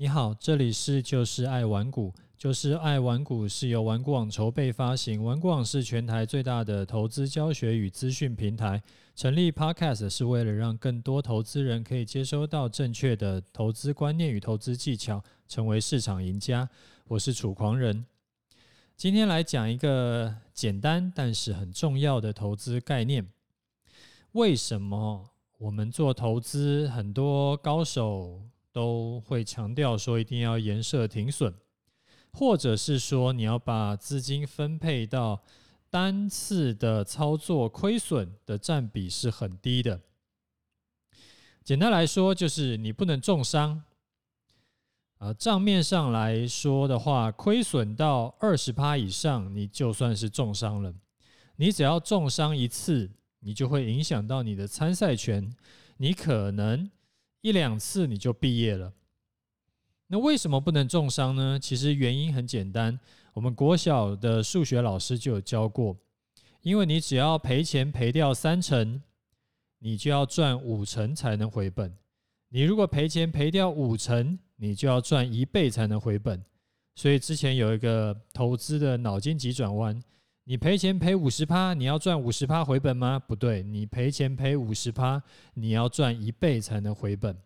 [0.00, 8.82] 你好，这里是就是爱玩股，就是爱玩股是由玩股网筹备发行，玩股网是全台最大的投资教学与资讯平台。
[9.14, 16.66] 成立 Podcast 是为了让更多投资人可以接收到正确的投资观念与投资技巧，成为市场赢家。
[17.06, 18.06] 我是楚狂人，
[18.96, 23.28] 今天来讲一个简单但是很重要的投资概念。
[24.32, 25.28] 为什么
[25.58, 28.40] 我们做投资，很多高手
[28.80, 31.52] 都会强调说，一定要严设停损，
[32.32, 35.42] 或者是说你要把资金分配到
[35.90, 40.00] 单次的操作亏损的占比是很低的。
[41.62, 43.82] 简单来说，就是你不能重伤。
[45.18, 50.94] 啊，账面上来说的话，亏损到二十趴以上，你就算是重伤了。
[51.56, 53.10] 你只要重伤一次，
[53.40, 55.54] 你就会影响到你的参赛权，
[55.98, 56.90] 你可能。
[57.42, 58.92] 一两次你就毕业了，
[60.08, 61.58] 那为什么不能重伤呢？
[61.58, 62.98] 其实原因很简单，
[63.32, 65.96] 我们国小的数学老师就有教过，
[66.62, 69.02] 因为你只要赔钱赔掉三成，
[69.78, 71.96] 你就要赚五成才能回本。
[72.48, 76.44] 你如果赔钱赔掉五成，你就要赚一倍才能回本。
[76.94, 80.02] 所以之前有一个投资的脑筋急转弯。
[80.50, 83.20] 你赔钱赔五十趴，你要赚五十趴回本吗？
[83.20, 85.22] 不对，你赔钱赔五十趴，
[85.54, 87.38] 你要赚一倍才能回本。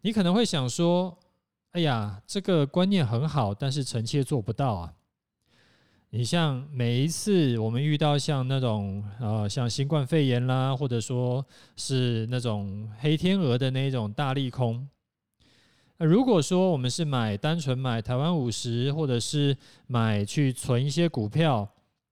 [0.00, 1.18] 你可能会想说
[1.72, 4.94] ：“哎呀，这个观念很好，但是臣妾做不到啊。”
[6.08, 11.44] 你像每一次我们遇到像那种呃，像新冠肺炎啦，或者说
[11.76, 14.88] 是那种黑天鹅的那种大利空。
[15.98, 21.66] 那如果说我们是买单纯买台湾五十，或者是买去存一些股票，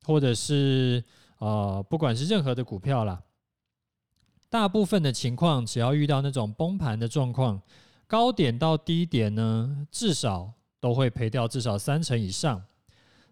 [0.05, 1.05] 或者是
[1.39, 3.23] 呃，不管是任何的股票啦，
[4.49, 7.61] 大部分的情况，只要遇到那种崩盘的状况，
[8.07, 12.65] 高点到低点呢，至少都会赔掉至少三成以上，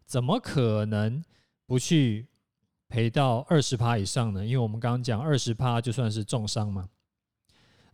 [0.04, 1.24] 怎么可能
[1.66, 2.26] 不去
[2.88, 4.44] 赔到二十趴以上呢？
[4.44, 6.90] 因为我们刚刚讲二十趴就算是重伤嘛。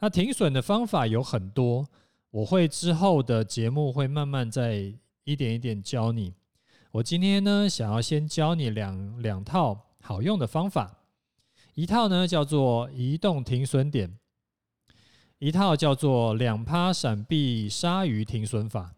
[0.00, 1.86] 那停损的方法有很多。
[2.30, 4.94] 我会之后的节目会慢慢再
[5.24, 6.34] 一点一点教你。
[6.90, 10.98] 我今天呢，想要先教你两两套好用的方法，
[11.74, 14.18] 一套呢叫做移动停损点，
[15.38, 18.94] 一套叫做两趴闪避鲨鱼停损法。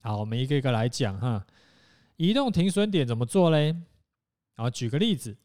[0.00, 1.46] 好，我们一个一个来讲哈。
[2.16, 3.74] 移动停损点怎么做嘞？
[4.56, 5.38] 好，举个例子，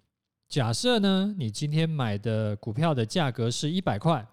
[0.50, 4.28] 假设呢，你今天买的股票的价格是一百块。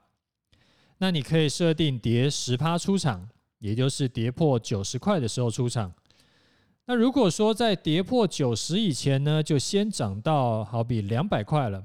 [1.03, 5.93] 那你可以设定跌十趴出场，也就是跌破九十块的时候出场。
[6.85, 11.85] 那如果说在跌破九十以前呢，就先涨到好比两百块了。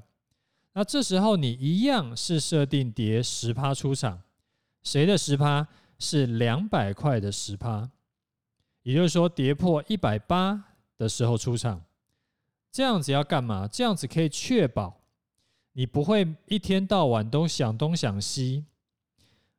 [0.74, 4.22] 那这时候你一样是设定跌十趴出场，
[4.84, 5.66] 谁的十趴
[5.98, 7.90] 是两百块的十趴？
[8.84, 10.62] 也就是说跌破一百八
[10.96, 11.82] 的时候出场。
[12.70, 13.66] 这样子要干嘛？
[13.66, 15.00] 这样子可以确保
[15.72, 18.64] 你不会一天到晚都想东想西。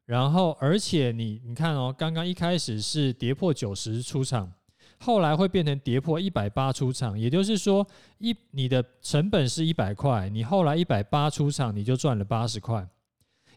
[0.09, 4.51] 然后，而且你你看哦，刚刚一开始是跌破九十出场，
[4.97, 7.85] 后来会变成跌破一百八出场，也就是说，
[8.17, 12.81] 一你的成本是一百块，你后来一百八出场，你就赚了八十块。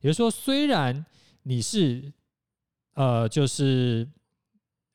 [0.02, 1.06] 也就是说，虽然
[1.44, 2.12] 你是
[2.92, 4.06] 呃，就是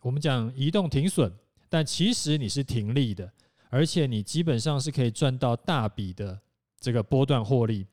[0.02, 1.34] 我们讲移动停损，
[1.70, 3.28] 但其实你是停利的，
[3.72, 6.40] 而且你基本上是可以赚到大笔的
[6.80, 7.88] 这个波段获利。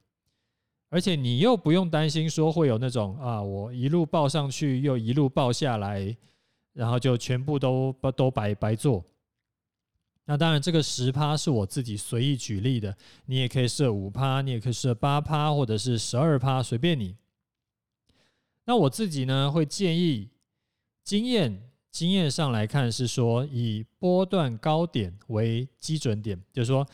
[0.95, 6.17] 而且你又不用担心说会有那种啊，我一路报上去又一路报下来，
[6.73, 9.05] 然后就全部都都白白做。
[10.25, 12.97] 那当然，这个十趴是我自己随意举例的，
[13.27, 17.17] 你也可以设五趴，你也可以设八趴，或者是十二趴，随便你。
[18.67, 20.29] 那我自己呢，会建议
[21.03, 21.61] 经验
[21.91, 26.87] 经验上来看是说，以波段高点为基准点，就是说。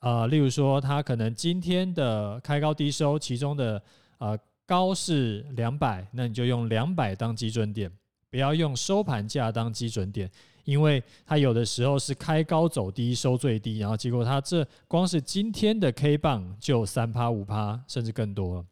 [0.00, 3.82] 啊、呃，例如说，它可能今天的开高低收，其中的、
[4.16, 7.90] 呃、高是两百，那你就用两百当基准点，
[8.30, 10.30] 不要用收盘价当基准点，
[10.64, 18.64] 因为它有的时候是开高走低收最低，然后结果它这光是今天的 K 棒就三趴五趴，甚至更多了。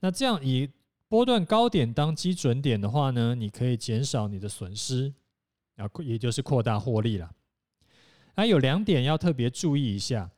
[0.00, 0.70] 那这样以
[1.06, 5.12] 波段高点当基准点的话呢，你可以减少你的损失，
[5.76, 7.30] 啊，也就是扩大获利了。
[8.36, 10.30] 那有两点要特别注意一下。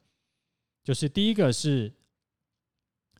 [0.84, 1.90] 就是第一个是，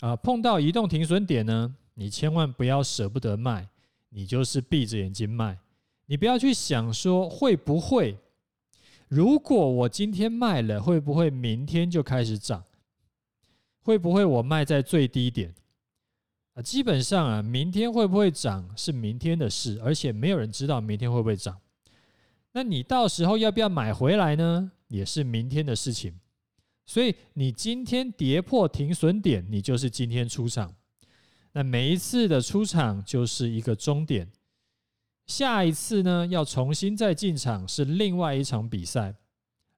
[0.00, 3.66] 啊，碰到移动停损点呢，你千万不要舍不得卖，
[4.11, 5.58] 你就是闭着眼睛卖，
[6.05, 8.19] 你不要去想说会不会，
[9.08, 12.62] 如果我今天卖了，会不会明天就开始涨？
[13.81, 15.55] 会不会我卖在最低点？
[16.52, 21.58] 啊，基本上啊，明天会不会涨是明天的事，而且没有人知道明天会不会涨。
[22.52, 24.70] 那你到时候要不要买回来呢？
[24.88, 26.20] 也是明天的事情。
[26.86, 30.75] 所以你今天跌破停损点，你就是今天出场。
[31.52, 34.31] 那每一次的出场就是一个终点，
[35.26, 39.14] 下一次呢，要重新再进场是另外一场比赛，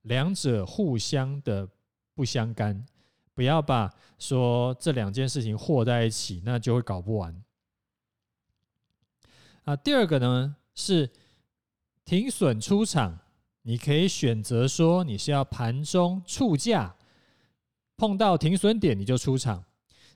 [0.03, 1.69] 两者互相的
[2.15, 2.87] 不相干。
[3.35, 7.45] 不要把说这两件事情和在一起，那就会搞不完。
[9.65, 11.11] 啊，第二个呢是
[12.07, 13.19] 停损出场，
[13.61, 16.96] 你可以选择说你是要盘中触价，
[17.97, 19.65] 碰到停损点你就出场，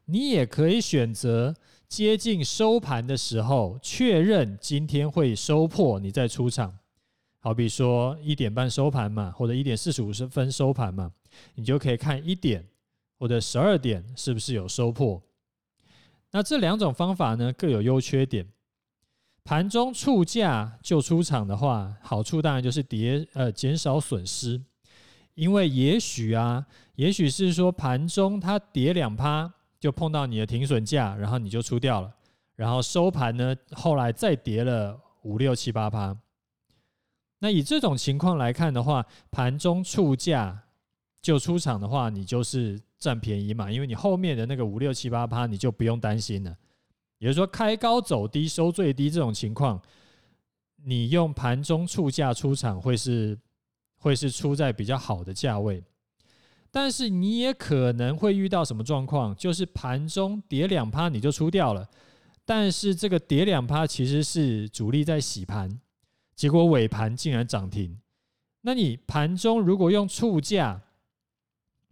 [0.04, 1.54] 你也可以选择
[1.88, 6.78] 接近收盘的时候确认今天会收破，你再出场。
[7.38, 11.10] 好比说一点半收盘嘛，或者一点四十五分收盘嘛，
[11.54, 12.66] 你就可以看一点。
[13.18, 15.22] 或者十二点是不是有收破？
[16.30, 18.48] 那这两种方法呢，各有优缺点。
[19.44, 24.58] 盘中触价就出场的话，好处当然就是跌呃减少损失，
[25.40, 26.66] 因为也许啊，
[26.96, 32.14] 也许是说盘中它跌两趴就碰到你的停损价，然后你就出掉了，
[32.56, 36.14] 然后收盘呢后来再跌了五六七八趴。
[37.38, 40.62] 那以这种情况来看的话，盘中触价
[41.22, 42.78] 就出场的话，你就是。
[43.00, 46.54] 占便宜嘛，因为你后面的那个五六七八趴，你就不用担心了。
[47.16, 49.80] 也就是说，开高走低收最低这种情况，
[50.84, 53.38] 你用盘中触价出场会是
[54.00, 55.84] 会是出在比较好的价位。
[56.72, 61.88] 但是你也可能会遇到什么状况，就是盘中跌两趴你就出掉了，
[62.44, 65.80] 但是这个跌两趴其实是主力在洗盘，
[66.36, 67.98] 结果尾盘竟然涨停。
[68.60, 70.80] 那你盘中如果用触价，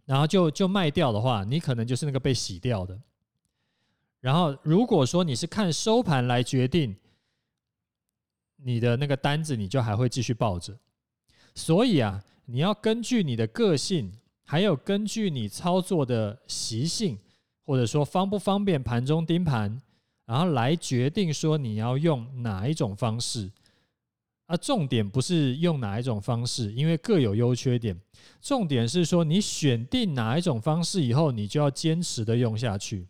[0.05, 2.97] 然后就就卖掉的话，你可能就是那个被洗掉的。
[4.21, 6.95] 然后如果说你是看收盘来决定
[8.57, 10.77] 你的那个单子，你就还会继续抱着。
[11.59, 14.13] 所以啊，你要根据你的个性，
[14.45, 17.19] 还有根据你操作的习性，
[17.65, 19.77] 或者说方不方便盘中盯盘，
[20.25, 23.51] 然后来决定说你要用哪一种方式。
[24.45, 27.99] 啊，重点不是用哪一种方式，因为各有优缺点。
[28.41, 33.05] 重点是说，你选定哪一种方式以后，你就要坚持的用下去。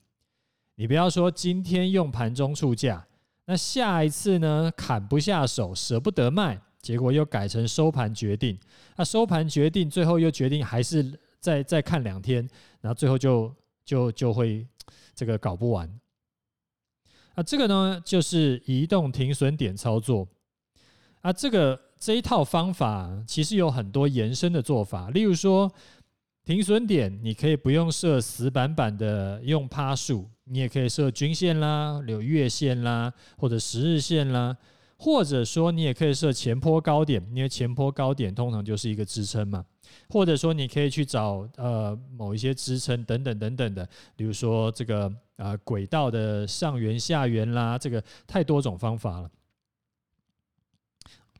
[0.73, 3.05] 你不要说今天用盘中出价，
[3.45, 8.57] 那下一次呢，砍不下手，舍不得卖，结果又改成收盘决定。
[8.95, 12.47] 那收盘决定，最后又决定还是再再看两天，
[12.81, 13.53] 然后最后就
[13.85, 14.65] 就就会
[15.13, 15.89] 这个搞不完。
[17.35, 20.27] 啊，这个呢，就是移动停损点操作。
[21.21, 25.69] 啊，这个这一套方法其实有很多延伸的做法，例如说
[26.45, 34.57] 停损点，你可以不用设死板板的用趴数，你也可以设均线啦、有月线啦，或者十日线啦，
[35.01, 39.65] 或者说你也可以设前坡高点，因为前坡高点通常就是一个支撑嘛，
[40.09, 43.87] 或者说你可以去找呃某一些支撑等等等等的，
[44.17, 49.31] 比如说这个呃轨道的上缘下缘啦，这个太多种方法了。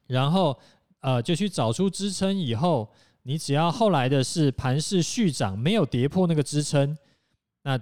[0.08, 0.58] 然后，
[1.02, 2.90] 呃，就去找出支撑以后，
[3.24, 6.98] 你只要后来的是盘势续涨，没有跌破那个支撑，
[7.64, 7.78] 那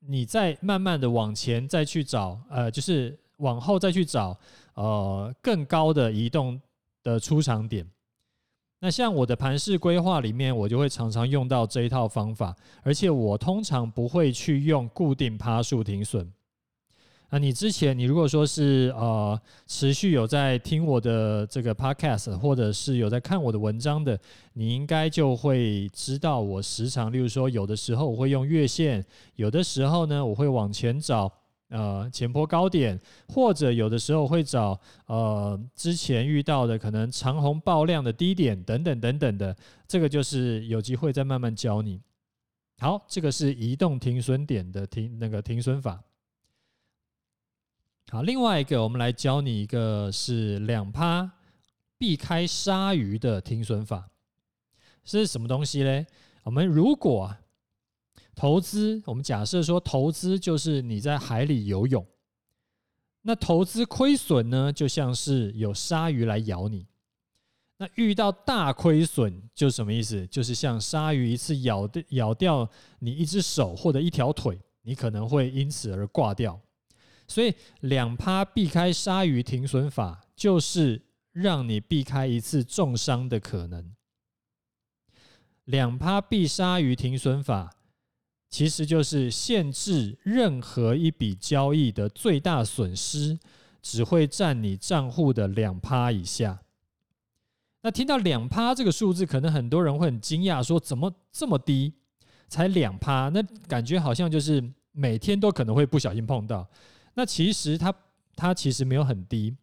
[0.00, 4.38] 你再慢慢的往前再去找，呃，就是往后再去找，
[4.74, 6.60] 呃，更高的移动
[7.02, 7.86] 的出场点。
[8.80, 16.30] 那像我的盘势规划里面，我就会常常用到这一套方法，而且我通常不会去用固定趴数停损。
[17.28, 24.16] 啊，你之前你如果说是呃持续有在听我的这个 podcast，或者是有在看我的文章的，
[24.52, 31.32] 你应该就会知道我时常，例如说有的时候我会用月线，有的时候呢我会往前找
[31.68, 39.56] 呃前波高点，或者有的时候会找呃之前遇到的可能长红爆量的低点等等等等的，
[39.88, 42.00] 这个就是有机会再慢慢教你。
[42.78, 46.02] 好，这个是移动停损点的停那个停损法。
[48.10, 51.28] 好，另外一个，我们来教你一个是两趴
[51.98, 54.08] 避开鲨鱼的停损法，
[55.02, 56.06] 是什么东西嘞？
[56.44, 57.34] 我们如果
[58.36, 62.06] 投资，我们假设说投资就是你在海里游泳，
[63.22, 66.86] 那投资亏损呢，就像是有鲨鱼来咬你。
[67.78, 70.26] 那遇到大亏损就什么意思？
[70.28, 76.60] 就是像鲨鱼一次咬的咬掉你一只手或者一条腿，你可能会因此而挂掉。
[77.26, 81.02] 所以两趴避开鲨鱼停损法，就是
[81.32, 83.92] 让你避开一次重伤的可能。
[85.64, 87.74] 两趴避鲨鱼停损法，
[88.56, 93.38] 其实就是限制任何一笔交易的最大损失
[93.82, 96.62] 只会占你账户的两趴以下。
[97.82, 101.92] 那听到两趴这个数字，可能很多人会很惊讶，说怎么这么低，
[102.48, 103.28] 才两趴？
[103.28, 106.66] 那感觉好像就是每天都可能会不小心碰到。
[107.12, 107.92] 那其实它
[108.34, 109.54] 它其实没有很低，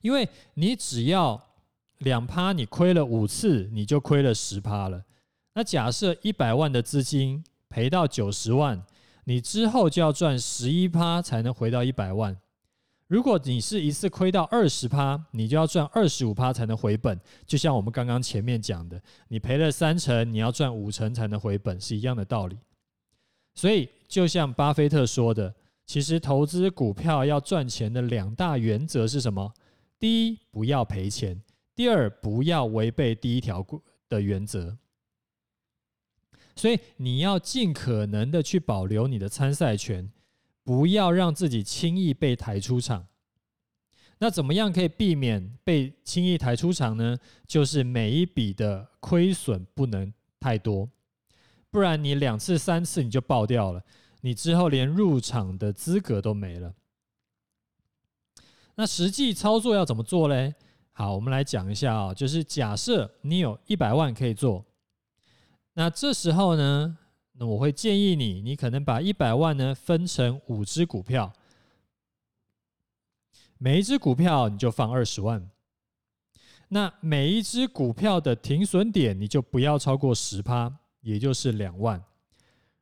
[0.00, 1.38] 因为你只要
[1.98, 5.04] 两趴，你亏了五次，你就亏了十趴了。
[5.52, 8.84] 那假设一百万的资金赔到九十万，
[9.24, 12.36] 你之后就要赚十一趴才能回到一百万。
[13.06, 17.18] 如果你是一次亏到二十趴，你就要赚二十五趴才能回本。
[17.46, 22.58] 就像我们刚刚前面讲的，你赔了三成，你要赚五成才能回本，是一样的道理。
[23.54, 25.52] 所以，就像巴菲特说的，
[25.86, 29.52] 其实投资股票要赚钱的两大原则是什么？
[29.98, 31.34] 第一，不要赔钱；
[31.74, 33.66] 第二，不要违背第一条
[34.08, 34.78] 的原则。
[36.60, 40.12] 所以你要尽可能的去保留你的参赛权，
[40.62, 43.06] 不要让自己轻易被抬出场。
[44.18, 47.16] 那怎么样可以避免被轻易抬出场呢？
[47.46, 50.86] 就是每一笔的亏损不能太多，
[51.70, 53.82] 不然你两次三次你就爆掉了，
[54.20, 56.74] 你之后连入场的资格都没了。
[58.74, 60.54] 那实际操作要怎么做嘞？
[60.92, 64.66] 好，我们来讲一下啊，就是假设你有一百万可以做。
[65.74, 66.98] 那这时候呢，
[67.32, 71.32] 那我会建议你，你可能把一百万呢分成五只股票，
[73.56, 75.48] 每一只股票你就放二十万。
[76.68, 82.02] 那每一只股票的停损点你就不要超过十趴，也就是两万。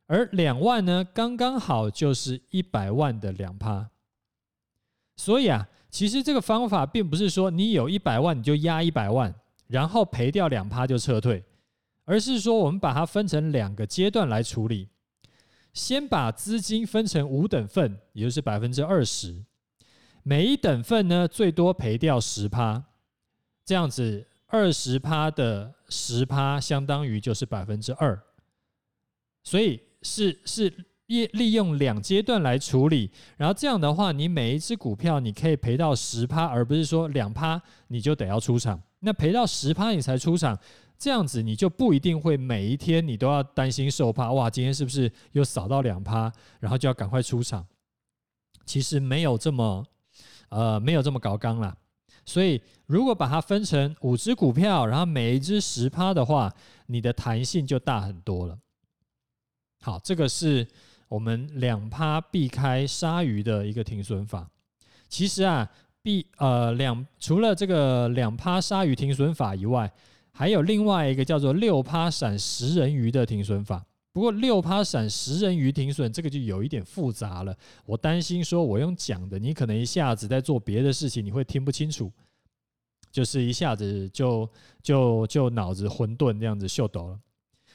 [0.06, 3.90] 而两万呢，刚刚好就是一百万的两趴。
[5.16, 9.34] 所以啊，其实这个方法并不是说你有一百万你就压一百万，
[9.66, 11.44] 然后赔掉两趴就撤退。
[12.08, 14.88] 而是说，我们把它分成两个阶段来处理。
[15.74, 19.44] 先把资金分成五等份，也就是百分之二十。
[20.22, 22.82] 每一等份呢，最多赔掉十趴。
[23.62, 28.18] 这样子，二十趴的十趴，相当于就是百分之二。
[29.44, 30.72] 所以是是
[31.08, 33.10] 利利用两阶段来处理。
[33.36, 38.80] 然后这样的话，你每一只股票你可以赔到十趴，而不是说两趴你就得要出场。
[39.00, 40.58] 那赔到十趴你才出场。
[41.00, 47.64] 这样子你就不一定会每一天你都要担心受怕，哇，今天是不是又扫到两趴，然后就要赶快出场？
[48.66, 49.86] 其实没有这么，
[50.48, 51.76] 呃，没有这么高刚啦。
[52.24, 56.52] 所以如果把它分成五只股票，然后每一只十趴的话，
[56.86, 58.58] 你的弹性就大很多了。
[59.80, 60.66] 好，这个是
[61.08, 64.48] 我们两趴避开鲨鱼的一个停损法。
[65.08, 65.68] 其实啊，
[66.02, 69.90] 避呃两除了这个两趴鲨鱼停损法以外，
[70.30, 82.12] 还有另外一个叫做六趴闪食人鱼的停损法，不过六趴闪食人鱼停损这个就有一点复杂了，我担心说我用讲的，你可能一下子在做别的事情，你会听不清楚，
[83.10, 84.48] 就是一下子就
[84.82, 87.18] 就就脑子混沌这样子秀逗了。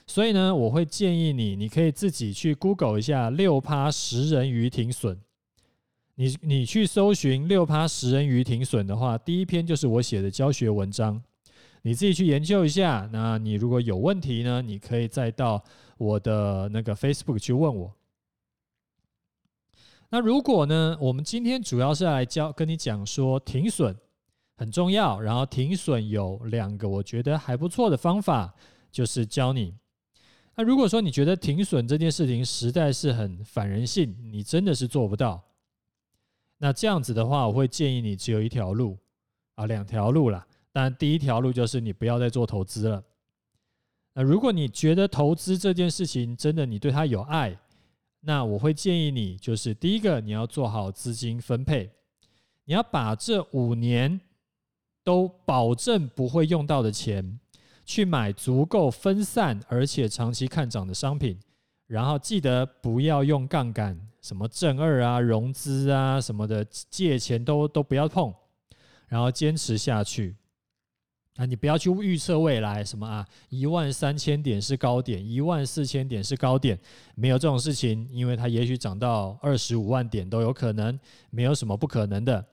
[0.05, 5.17] 所以呢，我会建议你，你可以自己去 Google 一下六趴食人鱼停损，
[6.15, 11.23] 你你去搜寻六趴食人鱼停损的话，第一篇就是我写的教学文章。
[11.85, 13.09] 你自己去研究一下。
[13.11, 15.61] 那你如果有问题呢，你可以再到
[15.97, 17.93] 我的那个 Facebook 去问我。
[20.09, 23.93] 那如果呢，我们今天主要是来教跟你讲说停损
[24.55, 28.53] 很重要，然后停损有两个我觉得还不错的方法，
[28.91, 29.73] 就是教你。
[30.55, 35.43] 那如果说你觉得停损这件事情实在是很反人性，你真的是做不到，
[36.59, 38.97] 那这样子的话，我会建议你只有一条路
[39.55, 40.45] 啊，两条路啦。
[40.71, 43.03] 但第一条路就是你不要再做投资了。
[44.13, 47.57] 那如果你觉得投资这件事情真的你对它有爱，
[48.21, 51.91] 那我会建议你，就是第一个你要做好资金分配，
[52.65, 54.21] 你要把这五年
[55.03, 57.39] 都保证不会用到的钱，
[57.85, 61.39] 去买足够分散而且长期看涨的商品，
[61.87, 68.33] 然后记得不要用杠杆，什么正二啊、融资啊什么的，借钱都都不要碰，
[69.07, 70.35] 然后坚持下去。
[71.35, 76.79] 啊，你不要去预测未来什么啊，一万三千点是高点，一万四千点是高点，
[77.15, 80.99] 没有这种事情，因为它也许涨到二十五万点都有可能，
[81.31, 82.45] 没有什么不可能的。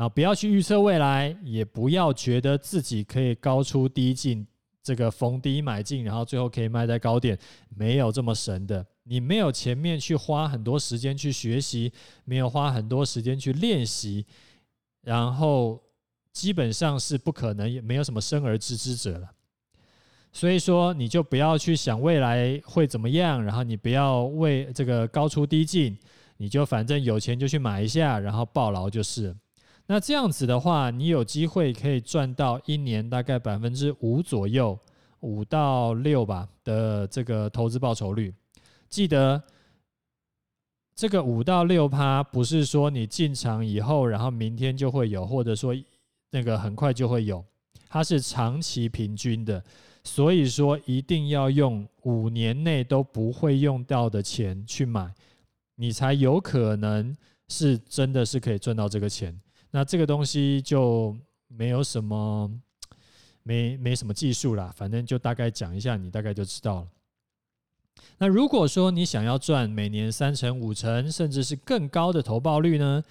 [0.00, 4.46] 然后不要去预测未来，也不要觉得自己可以高出低进，
[4.82, 7.38] 这个逢低买进，然后最后可以卖在高点，
[7.76, 8.86] 没有这么神的。
[9.02, 11.92] 你没有前面去花很多时间去学习，
[12.24, 14.24] 没有花很多时间去练习，
[15.02, 15.82] 然后。
[16.32, 19.28] 基本上是不可能，也没有什么生而知之者了。
[20.32, 25.98] 所以说，你就不要去想未来会怎么样，然后你不要为这个高出低进，
[26.36, 29.36] 你就反正有钱就去买一下，然后抱牢就是。
[29.92, 34.78] 那这样子的话，你有机会可以赚到一年大概百分之五左右，
[35.18, 38.32] 五到六吧的这个投资报酬率。
[38.88, 39.42] 记得
[40.94, 45.74] 这个五到六趴，不是说你进场以后，然后明天就会有，或者说
[46.30, 47.44] 那个很快就会有，
[47.88, 49.60] 它是长期平均的。
[50.04, 55.12] 所以说，一定要用五年内都不会用到的钱去买，
[55.74, 57.12] 你才有可能
[57.48, 59.36] 是真的是可以赚到这个钱。
[59.70, 61.16] 那这个东西就
[61.48, 62.50] 没有什么，
[63.42, 66.88] 没没什么技术啦，反正就大概讲一下，你大概就知道了。
[68.18, 73.02] 那如果说你想要赚每年三成、五成，甚至是更高的投报率呢？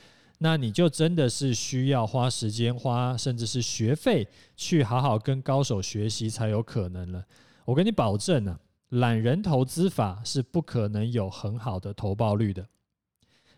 [0.41, 4.25] 那你就真的是需要花时间、花甚至是学费
[4.55, 7.25] 去好好跟高手学习才有可能了。
[7.65, 12.65] 我跟你保证呢、啊，懒人投资法是不可能有很好的投报率的。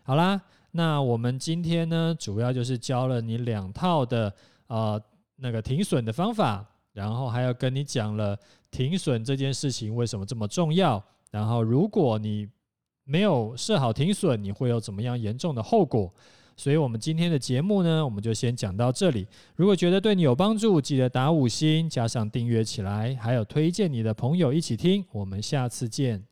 [0.02, 0.42] 好啦，
[0.72, 4.34] 那我们今天呢，主要就是教了你两套的
[4.66, 5.00] 呃
[5.36, 8.36] 那个停损的方法，然后还有跟你讲了
[8.70, 11.02] 停损这件事情为什么这么重要。
[11.30, 12.48] 然后如果你
[13.04, 16.12] 没有设好停损，你会有怎么样严重的后果？
[16.54, 19.26] 所以，我们今天的节目呢，我们就先讲到这里。
[19.56, 25.04] 如果觉得对你有帮助，记得打五星，加上订阅起来，还有推荐你的朋友一起听。
[25.12, 26.31] 我们下次见。